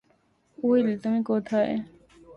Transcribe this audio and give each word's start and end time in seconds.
Will, 0.57 0.87
তুমি 1.03 1.19
কোথায়? 1.23 1.73